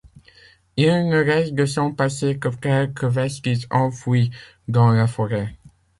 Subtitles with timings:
[0.77, 4.31] Il ne reste de son passé que quelques vestiges enfouis
[4.67, 5.53] dans la forêt.